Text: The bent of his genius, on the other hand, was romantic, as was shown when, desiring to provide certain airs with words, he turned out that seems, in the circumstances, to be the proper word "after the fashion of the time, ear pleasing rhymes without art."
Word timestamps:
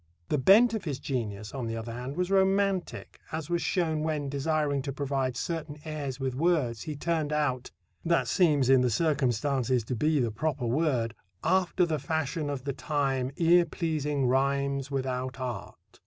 The 0.29 0.39
bent 0.39 0.73
of 0.73 0.85
his 0.85 0.97
genius, 0.97 1.53
on 1.53 1.67
the 1.67 1.77
other 1.77 1.91
hand, 1.93 2.17
was 2.17 2.31
romantic, 2.31 3.19
as 3.31 3.51
was 3.51 3.61
shown 3.61 4.01
when, 4.01 4.29
desiring 4.29 4.81
to 4.81 4.91
provide 4.91 5.37
certain 5.37 5.77
airs 5.85 6.19
with 6.19 6.33
words, 6.33 6.81
he 6.81 6.95
turned 6.95 7.31
out 7.31 7.69
that 8.03 8.27
seems, 8.27 8.67
in 8.67 8.81
the 8.81 8.89
circumstances, 8.89 9.83
to 9.83 9.95
be 9.95 10.19
the 10.19 10.31
proper 10.31 10.65
word 10.65 11.13
"after 11.43 11.85
the 11.85 11.99
fashion 11.99 12.49
of 12.49 12.63
the 12.63 12.73
time, 12.73 13.29
ear 13.37 13.63
pleasing 13.63 14.25
rhymes 14.25 14.89
without 14.89 15.39
art." 15.39 15.99